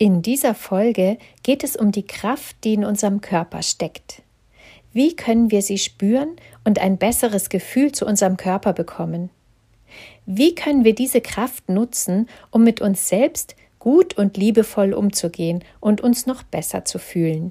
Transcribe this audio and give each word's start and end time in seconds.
In 0.00 0.22
dieser 0.22 0.54
Folge 0.54 1.18
geht 1.42 1.64
es 1.64 1.74
um 1.74 1.90
die 1.90 2.06
Kraft, 2.06 2.56
die 2.62 2.74
in 2.74 2.84
unserem 2.84 3.20
Körper 3.20 3.62
steckt. 3.62 4.22
Wie 4.92 5.16
können 5.16 5.50
wir 5.50 5.60
sie 5.60 5.78
spüren 5.78 6.36
und 6.62 6.78
ein 6.78 6.98
besseres 6.98 7.48
Gefühl 7.48 7.90
zu 7.90 8.06
unserem 8.06 8.36
Körper 8.36 8.72
bekommen? 8.72 9.30
Wie 10.24 10.54
können 10.54 10.84
wir 10.84 10.94
diese 10.94 11.20
Kraft 11.20 11.68
nutzen, 11.68 12.28
um 12.52 12.62
mit 12.62 12.80
uns 12.80 13.08
selbst 13.08 13.56
gut 13.80 14.16
und 14.16 14.36
liebevoll 14.36 14.92
umzugehen 14.92 15.64
und 15.80 16.00
uns 16.00 16.26
noch 16.26 16.44
besser 16.44 16.84
zu 16.84 17.00
fühlen? 17.00 17.50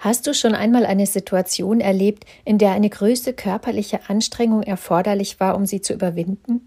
Hast 0.00 0.26
du 0.26 0.34
schon 0.34 0.56
einmal 0.56 0.86
eine 0.86 1.06
Situation 1.06 1.80
erlebt, 1.80 2.24
in 2.44 2.58
der 2.58 2.72
eine 2.72 2.90
größte 2.90 3.32
körperliche 3.32 4.08
Anstrengung 4.08 4.64
erforderlich 4.64 5.38
war, 5.38 5.54
um 5.54 5.66
sie 5.66 5.82
zu 5.82 5.92
überwinden? 5.92 6.66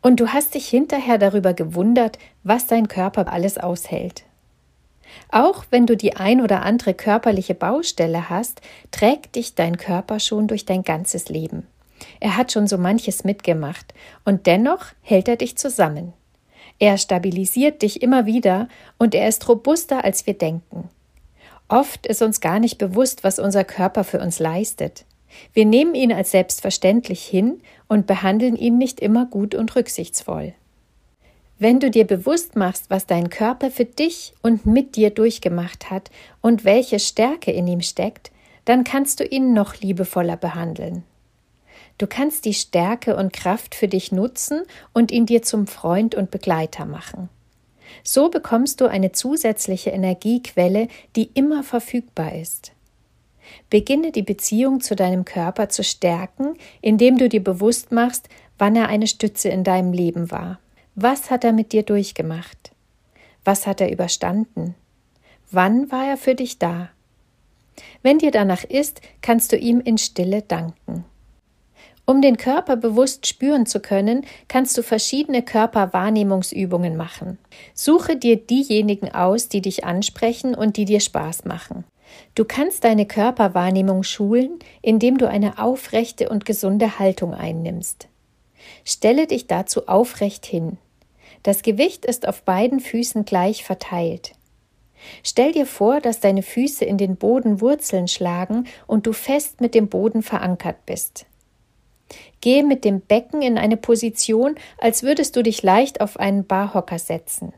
Und 0.00 0.20
du 0.20 0.28
hast 0.28 0.54
dich 0.54 0.68
hinterher 0.68 1.18
darüber 1.18 1.54
gewundert, 1.54 2.18
was 2.44 2.66
dein 2.66 2.88
Körper 2.88 3.32
alles 3.32 3.58
aushält. 3.58 4.24
Auch 5.30 5.64
wenn 5.70 5.86
du 5.86 5.96
die 5.96 6.16
ein 6.16 6.40
oder 6.40 6.62
andere 6.62 6.94
körperliche 6.94 7.54
Baustelle 7.54 8.30
hast, 8.30 8.60
trägt 8.90 9.36
dich 9.36 9.54
dein 9.54 9.76
Körper 9.76 10.20
schon 10.20 10.46
durch 10.46 10.64
dein 10.64 10.82
ganzes 10.82 11.28
Leben. 11.28 11.66
Er 12.20 12.36
hat 12.36 12.52
schon 12.52 12.66
so 12.66 12.78
manches 12.78 13.24
mitgemacht, 13.24 13.92
und 14.24 14.46
dennoch 14.46 14.86
hält 15.02 15.28
er 15.28 15.36
dich 15.36 15.56
zusammen. 15.56 16.12
Er 16.78 16.96
stabilisiert 16.96 17.82
dich 17.82 18.02
immer 18.02 18.26
wieder, 18.26 18.68
und 18.98 19.14
er 19.14 19.28
ist 19.28 19.48
robuster, 19.48 20.04
als 20.04 20.26
wir 20.26 20.34
denken. 20.34 20.88
Oft 21.68 22.06
ist 22.06 22.22
uns 22.22 22.40
gar 22.40 22.60
nicht 22.60 22.78
bewusst, 22.78 23.24
was 23.24 23.38
unser 23.38 23.64
Körper 23.64 24.04
für 24.04 24.20
uns 24.20 24.38
leistet. 24.38 25.04
Wir 25.52 25.66
nehmen 25.66 25.94
ihn 25.94 26.12
als 26.12 26.30
selbstverständlich 26.30 27.22
hin 27.24 27.60
und 27.88 28.06
behandeln 28.06 28.56
ihn 28.56 28.78
nicht 28.78 29.00
immer 29.00 29.26
gut 29.26 29.54
und 29.54 29.74
rücksichtsvoll. 29.74 30.54
Wenn 31.58 31.80
du 31.80 31.90
dir 31.90 32.06
bewusst 32.06 32.54
machst, 32.54 32.88
was 32.88 33.06
dein 33.06 33.30
Körper 33.30 33.70
für 33.70 33.84
dich 33.84 34.34
und 34.42 34.64
mit 34.64 34.94
dir 34.94 35.10
durchgemacht 35.10 35.90
hat 35.90 36.10
und 36.40 36.64
welche 36.64 37.00
Stärke 37.00 37.50
in 37.50 37.66
ihm 37.66 37.80
steckt, 37.80 38.30
dann 38.64 38.84
kannst 38.84 39.18
du 39.18 39.24
ihn 39.24 39.54
noch 39.54 39.76
liebevoller 39.76 40.36
behandeln. 40.36 41.02
Du 41.96 42.06
kannst 42.06 42.44
die 42.44 42.54
Stärke 42.54 43.16
und 43.16 43.32
Kraft 43.32 43.74
für 43.74 43.88
dich 43.88 44.12
nutzen 44.12 44.62
und 44.92 45.10
ihn 45.10 45.26
dir 45.26 45.42
zum 45.42 45.66
Freund 45.66 46.14
und 46.14 46.30
Begleiter 46.30 46.84
machen. 46.84 47.28
So 48.04 48.28
bekommst 48.28 48.80
du 48.80 48.86
eine 48.86 49.10
zusätzliche 49.10 49.90
Energiequelle, 49.90 50.86
die 51.16 51.30
immer 51.34 51.64
verfügbar 51.64 52.34
ist. 52.34 52.72
Beginne 53.70 54.12
die 54.12 54.22
Beziehung 54.22 54.80
zu 54.80 54.96
deinem 54.96 55.24
Körper 55.24 55.68
zu 55.68 55.84
stärken, 55.84 56.56
indem 56.80 57.18
du 57.18 57.28
dir 57.28 57.42
bewusst 57.42 57.92
machst, 57.92 58.28
wann 58.58 58.76
er 58.76 58.88
eine 58.88 59.06
Stütze 59.06 59.48
in 59.48 59.64
deinem 59.64 59.92
Leben 59.92 60.30
war. 60.30 60.58
Was 60.94 61.30
hat 61.30 61.44
er 61.44 61.52
mit 61.52 61.72
dir 61.72 61.82
durchgemacht? 61.82 62.72
Was 63.44 63.66
hat 63.66 63.80
er 63.80 63.92
überstanden? 63.92 64.74
Wann 65.50 65.90
war 65.90 66.06
er 66.06 66.16
für 66.16 66.34
dich 66.34 66.58
da? 66.58 66.90
Wenn 68.02 68.18
dir 68.18 68.30
danach 68.30 68.64
ist, 68.64 69.00
kannst 69.22 69.52
du 69.52 69.56
ihm 69.56 69.80
in 69.80 69.98
Stille 69.98 70.42
danken. 70.42 71.04
Um 72.08 72.22
den 72.22 72.38
Körper 72.38 72.76
bewusst 72.76 73.26
spüren 73.26 73.66
zu 73.66 73.80
können, 73.80 74.24
kannst 74.48 74.78
du 74.78 74.82
verschiedene 74.82 75.42
Körperwahrnehmungsübungen 75.42 76.96
machen. 76.96 77.36
Suche 77.74 78.16
dir 78.16 78.36
diejenigen 78.36 79.12
aus, 79.12 79.50
die 79.50 79.60
dich 79.60 79.84
ansprechen 79.84 80.54
und 80.54 80.78
die 80.78 80.86
dir 80.86 81.00
Spaß 81.00 81.44
machen. 81.44 81.84
Du 82.34 82.44
kannst 82.44 82.84
deine 82.84 83.06
Körperwahrnehmung 83.06 84.02
schulen, 84.02 84.58
indem 84.82 85.18
du 85.18 85.28
eine 85.28 85.58
aufrechte 85.58 86.28
und 86.28 86.44
gesunde 86.44 86.98
Haltung 86.98 87.34
einnimmst. 87.34 88.08
Stelle 88.84 89.26
dich 89.26 89.46
dazu 89.46 89.88
aufrecht 89.88 90.46
hin. 90.46 90.78
Das 91.42 91.62
Gewicht 91.62 92.04
ist 92.04 92.26
auf 92.26 92.42
beiden 92.42 92.80
Füßen 92.80 93.24
gleich 93.24 93.64
verteilt. 93.64 94.32
Stell 95.22 95.52
dir 95.52 95.66
vor, 95.66 96.00
dass 96.00 96.20
deine 96.20 96.42
Füße 96.42 96.84
in 96.84 96.98
den 96.98 97.16
Boden 97.16 97.60
Wurzeln 97.60 98.08
schlagen 98.08 98.66
und 98.86 99.06
du 99.06 99.12
fest 99.12 99.60
mit 99.60 99.74
dem 99.74 99.88
Boden 99.88 100.22
verankert 100.22 100.84
bist. 100.86 101.26
Gehe 102.40 102.64
mit 102.64 102.84
dem 102.84 103.00
Becken 103.00 103.42
in 103.42 103.58
eine 103.58 103.76
Position, 103.76 104.56
als 104.78 105.02
würdest 105.02 105.36
du 105.36 105.42
dich 105.42 105.62
leicht 105.62 106.00
auf 106.00 106.18
einen 106.18 106.46
Barhocker 106.46 106.98
setzen. 106.98 107.52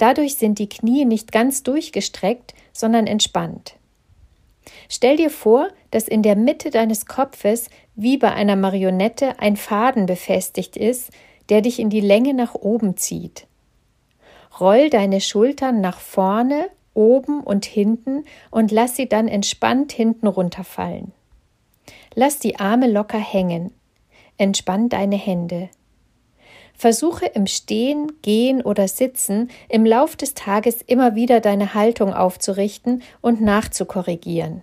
Dadurch 0.00 0.36
sind 0.36 0.58
die 0.58 0.68
Knie 0.70 1.04
nicht 1.04 1.30
ganz 1.30 1.62
durchgestreckt, 1.62 2.54
sondern 2.72 3.06
entspannt. 3.06 3.74
Stell 4.88 5.18
dir 5.18 5.28
vor, 5.28 5.68
dass 5.90 6.08
in 6.08 6.22
der 6.22 6.36
Mitte 6.36 6.70
deines 6.70 7.04
Kopfes 7.04 7.68
wie 7.96 8.16
bei 8.16 8.32
einer 8.32 8.56
Marionette 8.56 9.38
ein 9.40 9.56
Faden 9.56 10.06
befestigt 10.06 10.78
ist, 10.78 11.10
der 11.50 11.60
dich 11.60 11.78
in 11.78 11.90
die 11.90 12.00
Länge 12.00 12.32
nach 12.32 12.54
oben 12.54 12.96
zieht. 12.96 13.46
Roll 14.58 14.88
deine 14.88 15.20
Schultern 15.20 15.82
nach 15.82 16.00
vorne, 16.00 16.70
oben 16.94 17.42
und 17.42 17.66
hinten 17.66 18.24
und 18.50 18.70
lass 18.70 18.96
sie 18.96 19.06
dann 19.06 19.28
entspannt 19.28 19.92
hinten 19.92 20.28
runterfallen. 20.28 21.12
Lass 22.14 22.38
die 22.38 22.58
Arme 22.58 22.90
locker 22.90 23.18
hängen. 23.18 23.70
Entspann 24.38 24.88
deine 24.88 25.16
Hände. 25.16 25.68
Versuche 26.80 27.26
im 27.26 27.46
Stehen, 27.46 28.10
Gehen 28.22 28.62
oder 28.62 28.88
Sitzen 28.88 29.50
im 29.68 29.84
Lauf 29.84 30.16
des 30.16 30.32
Tages 30.32 30.80
immer 30.80 31.14
wieder 31.14 31.40
deine 31.40 31.74
Haltung 31.74 32.14
aufzurichten 32.14 33.02
und 33.20 33.42
nachzukorrigieren. 33.42 34.62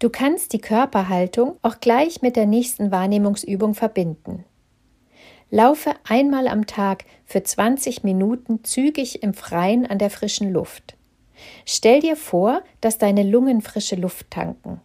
Du 0.00 0.10
kannst 0.10 0.52
die 0.52 0.60
Körperhaltung 0.60 1.56
auch 1.62 1.78
gleich 1.78 2.20
mit 2.20 2.34
der 2.34 2.46
nächsten 2.46 2.90
Wahrnehmungsübung 2.90 3.76
verbinden. 3.76 4.44
Laufe 5.52 5.94
einmal 6.02 6.48
am 6.48 6.66
Tag 6.66 7.04
für 7.24 7.44
20 7.44 8.02
Minuten 8.02 8.64
zügig 8.64 9.22
im 9.22 9.34
Freien 9.34 9.86
an 9.86 9.98
der 9.98 10.10
frischen 10.10 10.52
Luft. 10.52 10.96
Stell 11.64 12.00
dir 12.00 12.16
vor, 12.16 12.60
dass 12.80 12.98
deine 12.98 13.22
Lungen 13.22 13.62
frische 13.62 13.94
Luft 13.94 14.32
tanken. 14.32 14.80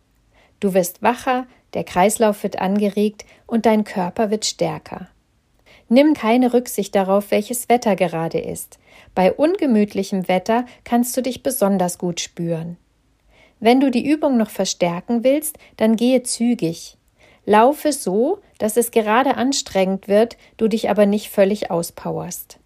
Du 0.60 0.76
wirst 0.76 1.02
wacher, 1.02 1.48
der 1.74 1.84
Kreislauf 1.84 2.44
wird 2.44 2.60
angeregt 2.60 3.26
und 3.48 3.66
dein 3.66 3.84
Körper 3.84 4.30
wird 4.30 4.46
stärker. 4.46 5.10
Nimm 5.94 6.16
keine 6.16 6.54
Rücksicht 6.56 6.96
darauf, 6.96 7.30
welches 7.30 7.70
Wetter 7.70 7.96
gerade 7.96 8.40
ist. 8.40 8.80
Bei 9.14 9.32
ungemütlichem 9.32 10.28
Wetter 10.28 10.66
kannst 10.84 11.16
du 11.16 11.22
dich 11.22 11.44
besonders 11.44 12.00
gut 12.00 12.20
spüren. 12.20 12.78
Wenn 13.60 13.80
du 13.80 13.92
die 13.92 14.04
Übung 14.04 14.36
noch 14.36 14.50
verstärken 14.50 15.24
willst, 15.24 15.60
dann 15.78 15.96
gehe 15.96 16.24
zügig. 16.24 16.98
Laufe 17.46 17.92
so, 17.92 18.40
dass 18.58 18.76
es 18.76 18.90
gerade 18.90 19.38
anstrengend 19.38 20.08
wird, 20.08 20.36
du 20.58 20.68
dich 20.68 20.90
aber 20.90 21.06
nicht 21.06 21.30
völlig 21.30 21.70
auspowerst. 21.70 22.58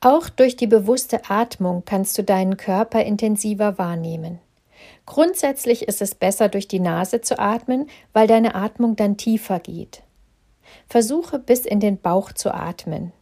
Auch 0.00 0.30
durch 0.30 0.56
die 0.56 0.66
bewusste 0.66 1.28
Atmung 1.28 1.82
kannst 1.84 2.16
du 2.16 2.24
deinen 2.24 2.56
Körper 2.56 3.04
intensiver 3.04 3.76
wahrnehmen. 3.76 4.38
Grundsätzlich 5.04 5.82
ist 5.82 6.00
es 6.00 6.14
besser, 6.14 6.48
durch 6.48 6.66
die 6.66 6.80
Nase 6.80 7.20
zu 7.20 7.38
atmen, 7.38 7.90
weil 8.14 8.26
deine 8.26 8.54
Atmung 8.54 8.96
dann 8.96 9.18
tiefer 9.18 9.60
geht. 9.60 10.02
Versuche 10.88 11.38
bis 11.38 11.66
in 11.66 11.80
den 11.80 12.00
Bauch 12.00 12.32
zu 12.32 12.52
atmen. 12.52 13.12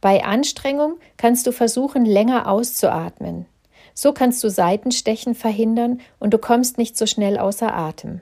Bei 0.00 0.24
Anstrengung 0.24 0.98
kannst 1.16 1.46
du 1.46 1.52
versuchen, 1.52 2.04
länger 2.04 2.48
auszuatmen. 2.48 3.46
So 3.94 4.12
kannst 4.12 4.44
du 4.44 4.50
Seitenstechen 4.50 5.34
verhindern 5.34 6.00
und 6.20 6.32
du 6.32 6.38
kommst 6.38 6.78
nicht 6.78 6.96
so 6.96 7.06
schnell 7.06 7.38
außer 7.38 7.74
Atem. 7.74 8.20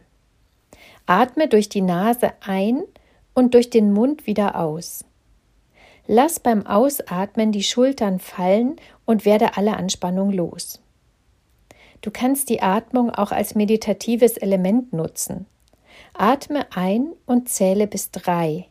Atme 1.04 1.48
durch 1.48 1.69
die 1.69 1.82
Nase 1.82 2.32
ein 2.40 2.82
und 3.34 3.54
durch 3.54 3.69
den 3.69 3.93
Mund 3.93 4.26
wieder 4.26 4.56
aus. 4.56 5.04
Lass 6.06 6.40
beim 6.40 6.66
Ausatmen 6.66 7.52
die 7.52 7.62
Schultern 7.62 8.20
fallen 8.20 8.76
und 9.04 9.25
werde 9.25 9.56
alle 9.56 9.76
Anspannung 9.76 10.31
los. 10.31 10.81
Du 12.00 12.10
kannst 12.10 12.49
die 12.49 12.62
Atmung 12.62 13.10
auch 13.10 13.32
als 13.32 13.54
meditatives 13.54 14.37
Element 14.37 14.92
nutzen. 14.92 15.46
Atme 16.18 16.66
ein 16.74 17.12
und 17.26 17.48
zähle 17.48 17.86
bis 17.86 18.10
drei. 18.10 18.66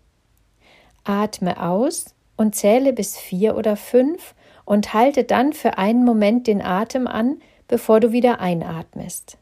Atme 1.03 1.61
aus 1.61 2.15
und 2.37 2.55
zähle 2.55 2.91
bis 2.91 3.17
vier 3.17 3.55
oder 3.55 3.75
fünf 3.75 4.33
und 4.65 4.93
halte 4.93 5.23
dann 5.23 5.53
für 5.53 5.77
einen 5.77 6.03
Moment 6.03 6.47
den 6.47 6.61
Atem 6.61 7.07
an, 7.07 7.39
bevor 7.67 7.99
du 7.99 8.11
wieder 8.11 8.39
einatmest. 8.39 9.37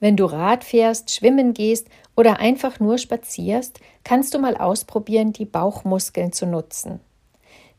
Wenn 0.00 0.16
du 0.16 0.24
Rad 0.24 0.64
fährst, 0.64 1.14
schwimmen 1.14 1.54
gehst 1.54 1.88
oder 2.16 2.40
einfach 2.40 2.80
nur 2.80 2.98
spazierst, 2.98 3.80
kannst 4.02 4.34
du 4.34 4.38
mal 4.38 4.56
ausprobieren, 4.56 5.32
die 5.32 5.44
Bauchmuskeln 5.44 6.32
zu 6.32 6.46
nutzen. 6.46 7.00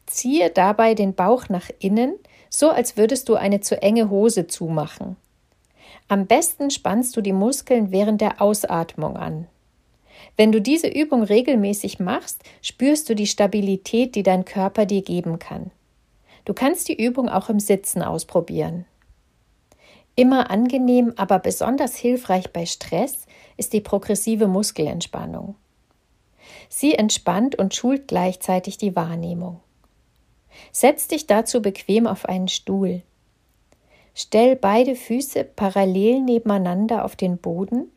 Ziehe 0.05 0.49
dabei 0.51 0.93
den 0.93 1.15
Bauch 1.15 1.49
nach 1.49 1.69
innen, 1.79 2.15
so 2.49 2.69
als 2.69 2.95
würdest 2.95 3.27
du 3.27 3.35
eine 3.35 3.59
zu 3.61 3.81
enge 3.81 4.09
Hose 4.09 4.47
zumachen. 4.47 5.17
Am 6.11 6.27
besten 6.27 6.71
spannst 6.71 7.15
du 7.15 7.21
die 7.21 7.31
Muskeln 7.31 7.93
während 7.93 8.19
der 8.19 8.41
Ausatmung 8.41 9.15
an. 9.15 9.47
Wenn 10.35 10.51
du 10.51 10.59
diese 10.59 10.89
Übung 10.89 11.23
regelmäßig 11.23 12.01
machst, 12.01 12.43
spürst 12.61 13.07
du 13.07 13.15
die 13.15 13.27
Stabilität, 13.27 14.15
die 14.15 14.21
dein 14.21 14.43
Körper 14.43 14.85
dir 14.85 15.03
geben 15.03 15.39
kann. 15.39 15.71
Du 16.43 16.53
kannst 16.53 16.89
die 16.89 17.01
Übung 17.01 17.29
auch 17.29 17.47
im 17.47 17.61
Sitzen 17.61 18.01
ausprobieren. 18.01 18.83
Immer 20.17 20.51
angenehm, 20.51 21.13
aber 21.15 21.39
besonders 21.39 21.95
hilfreich 21.95 22.51
bei 22.51 22.65
Stress 22.65 23.25
ist 23.55 23.71
die 23.71 23.79
progressive 23.79 24.47
Muskelentspannung. 24.47 25.55
Sie 26.67 26.93
entspannt 26.93 27.55
und 27.55 27.73
schult 27.73 28.09
gleichzeitig 28.09 28.77
die 28.77 28.97
Wahrnehmung. 28.97 29.61
Setz 30.73 31.07
dich 31.07 31.25
dazu 31.25 31.61
bequem 31.61 32.05
auf 32.05 32.25
einen 32.25 32.49
Stuhl. 32.49 33.01
Stell 34.21 34.55
beide 34.55 34.95
Füße 34.95 35.43
parallel 35.43 36.21
nebeneinander 36.21 37.05
auf 37.05 37.15
den 37.15 37.39
Boden 37.39 37.91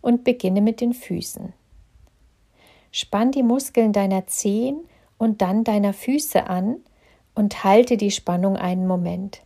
und 0.00 0.24
beginne 0.24 0.62
mit 0.62 0.80
den 0.80 0.94
Füßen. 0.94 1.52
Spann 2.90 3.30
die 3.30 3.42
Muskeln 3.42 3.92
deiner 3.92 4.26
Zehen 4.26 4.80
und 5.18 5.42
dann 5.42 5.64
deiner 5.64 5.92
Füße 5.92 6.46
an 6.46 6.78
und 7.34 7.62
halte 7.62 7.98
die 7.98 8.10
Spannung 8.10 8.56
einen 8.56 8.86
Moment. 8.86 9.42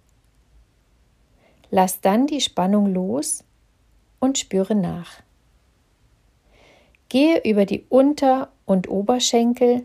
Lass 1.68 2.00
dann 2.00 2.28
die 2.28 2.40
Spannung 2.40 2.86
los 2.86 3.42
und 4.20 4.38
spüre 4.38 4.76
nach. 4.76 5.22
Gehe 7.08 7.42
über 7.42 7.66
die 7.66 7.86
Unter- 7.88 8.50
und 8.66 8.88
Oberschenkel, 8.88 9.82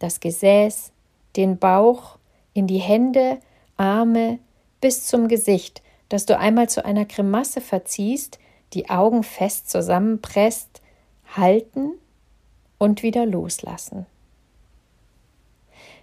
das 0.00 0.20
Gesäß, 0.20 0.92
den 1.36 1.56
Bauch, 1.56 2.18
in 2.52 2.66
die 2.66 2.76
Hände, 2.76 3.38
Arme 3.78 4.38
bis 4.80 5.06
zum 5.06 5.28
Gesicht, 5.28 5.82
dass 6.08 6.26
du 6.26 6.38
einmal 6.38 6.68
zu 6.68 6.84
einer 6.84 7.04
Grimasse 7.04 7.60
verziehst, 7.60 8.38
die 8.74 8.90
Augen 8.90 9.22
fest 9.22 9.70
zusammenpresst, 9.70 10.82
halten 11.36 11.92
und 12.78 13.02
wieder 13.02 13.26
loslassen. 13.26 14.06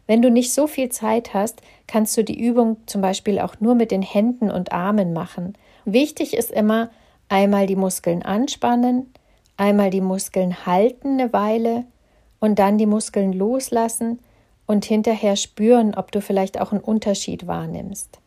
Wenn 0.08 0.22
du 0.22 0.30
nicht 0.30 0.54
so 0.54 0.68
viel 0.68 0.90
Zeit 0.90 1.34
hast, 1.34 1.62
kannst 1.88 2.16
du 2.16 2.24
die 2.24 2.40
Übung 2.40 2.78
zum 2.86 3.02
Beispiel 3.02 3.40
auch 3.40 3.60
nur 3.60 3.74
mit 3.74 3.92
den 3.92 4.04
Händen 4.04 4.52
und 4.52 4.72
Armen 4.72 5.14
machen. 5.14 5.58
Wichtig 5.86 6.36
ist 6.36 6.52
immer, 6.52 6.92
einmal 7.28 7.66
die 7.66 7.76
Muskeln 7.76 8.22
anspannen, 8.22 9.12
einmal 9.58 9.90
die 9.90 10.02
Muskeln 10.02 10.66
halten 10.66 11.20
eine 11.20 11.34
Weile 11.34 11.86
und 12.40 12.60
dann 12.60 12.78
die 12.78 12.86
Muskeln 12.86 13.34
loslassen 13.34 14.20
und 14.68 14.86
hinterher 14.86 15.36
spüren, 15.36 15.96
ob 15.96 16.12
du 16.12 16.22
vielleicht 16.22 16.60
auch 16.60 16.72
einen 16.72 16.82
Unterschied 16.82 17.48
wahrnimmst. 17.48 18.20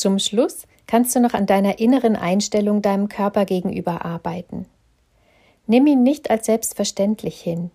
Zum 0.00 0.18
Schluss 0.18 0.66
kannst 0.86 1.14
du 1.14 1.20
noch 1.20 1.34
an 1.34 1.44
deiner 1.44 1.78
inneren 1.78 2.16
Einstellung 2.16 2.80
deinem 2.80 3.10
Körper 3.10 3.44
gegenüber 3.44 4.02
arbeiten. 4.02 4.64
Nimm 5.66 5.86
ihn 5.86 6.02
nicht 6.02 6.30
als 6.30 6.46
selbstverständlich 6.46 7.38
hin. 7.38 7.70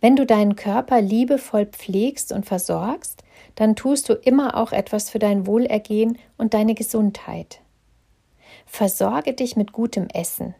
Wenn 0.00 0.16
du 0.16 0.26
deinen 0.26 0.56
Körper 0.56 1.00
liebevoll 1.00 1.66
pflegst 1.66 2.32
und 2.32 2.46
versorgst, 2.46 3.22
dann 3.54 3.76
tust 3.76 4.08
du 4.08 4.14
immer 4.14 4.56
auch 4.56 4.72
etwas 4.72 5.08
für 5.08 5.20
dein 5.20 5.46
Wohlergehen 5.46 6.18
und 6.36 6.52
deine 6.52 6.74
Gesundheit. 6.74 7.60
Versorge 8.66 9.32
dich 9.32 9.54
mit 9.54 9.70
gutem 9.70 10.08
Essen. 10.12 10.56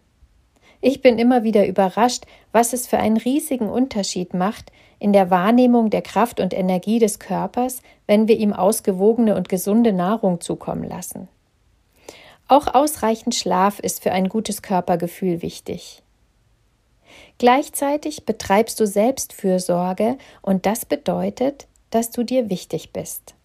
Ich 0.86 1.02
bin 1.02 1.18
immer 1.18 1.42
wieder 1.42 1.66
überrascht, 1.66 2.26
was 2.52 2.72
es 2.72 2.86
für 2.86 2.98
einen 2.98 3.16
riesigen 3.16 3.68
Unterschied 3.68 4.34
macht 4.34 4.70
in 5.00 5.12
der 5.12 5.30
Wahrnehmung 5.32 5.90
der 5.90 6.00
Kraft 6.00 6.38
und 6.38 6.54
Energie 6.54 7.00
des 7.00 7.18
Körpers, 7.18 7.82
wenn 8.06 8.28
wir 8.28 8.36
ihm 8.36 8.52
ausgewogene 8.52 9.34
und 9.34 9.48
gesunde 9.48 9.92
Nahrung 9.92 10.40
zukommen 10.40 10.84
lassen. 10.84 11.26
Auch 12.46 12.72
ausreichend 12.72 13.34
Schlaf 13.34 13.80
ist 13.80 14.00
für 14.00 14.12
ein 14.12 14.28
gutes 14.28 14.62
Körpergefühl 14.62 15.42
wichtig. 15.42 16.04
Gleichzeitig 17.38 18.24
betreibst 18.24 18.78
du 18.78 18.86
Selbstfürsorge 18.86 20.18
und 20.40 20.66
das 20.66 20.86
bedeutet, 20.86 21.66
dass 21.90 22.12
du 22.12 22.22
dir 22.22 22.48
wichtig 22.48 22.92
bist. 22.92 23.35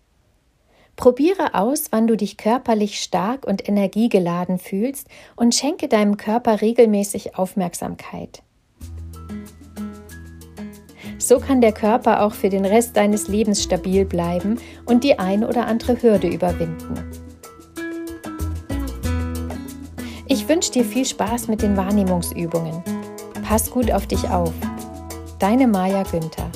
Probiere 0.95 1.55
aus, 1.55 1.85
wann 1.91 2.07
du 2.07 2.15
dich 2.15 2.37
körperlich 2.37 3.01
stark 3.01 3.47
und 3.47 3.67
energiegeladen 3.67 4.59
fühlst 4.59 5.07
und 5.35 5.55
schenke 5.55 5.87
deinem 5.87 6.17
Körper 6.17 6.61
regelmäßig 6.61 7.37
Aufmerksamkeit. 7.37 8.43
So 11.17 11.39
kann 11.39 11.61
der 11.61 11.71
Körper 11.71 12.23
auch 12.23 12.33
für 12.33 12.49
den 12.49 12.65
Rest 12.65 12.97
deines 12.97 13.27
Lebens 13.27 13.63
stabil 13.63 14.05
bleiben 14.05 14.59
und 14.85 15.03
die 15.03 15.19
ein 15.19 15.43
oder 15.43 15.67
andere 15.67 16.01
Hürde 16.01 16.27
überwinden. 16.27 16.95
Ich 20.27 20.47
wünsche 20.47 20.71
dir 20.71 20.85
viel 20.85 21.05
Spaß 21.05 21.47
mit 21.47 21.61
den 21.61 21.77
Wahrnehmungsübungen. 21.77 22.83
Pass 23.43 23.69
gut 23.69 23.91
auf 23.91 24.07
dich 24.07 24.29
auf. 24.29 24.53
Deine 25.39 25.67
Maja 25.67 26.03
Günther 26.03 26.50